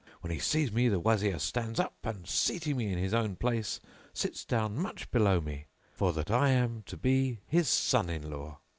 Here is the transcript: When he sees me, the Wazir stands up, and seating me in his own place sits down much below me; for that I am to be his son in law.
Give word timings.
When 0.21 0.31
he 0.31 0.39
sees 0.39 0.71
me, 0.71 0.87
the 0.89 0.99
Wazir 0.99 1.37
stands 1.37 1.79
up, 1.79 1.95
and 2.03 2.27
seating 2.27 2.75
me 2.77 2.91
in 2.91 2.97
his 2.97 3.13
own 3.13 3.35
place 3.35 3.79
sits 4.13 4.43
down 4.43 4.75
much 4.81 5.11
below 5.11 5.39
me; 5.39 5.67
for 5.93 6.11
that 6.13 6.31
I 6.31 6.49
am 6.49 6.81
to 6.87 6.97
be 6.97 7.41
his 7.45 7.69
son 7.69 8.09
in 8.09 8.27
law. 8.27 8.61